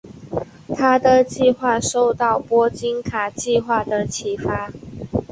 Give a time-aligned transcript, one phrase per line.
[0.75, 4.71] 他的计划受到波金卡计划的启发。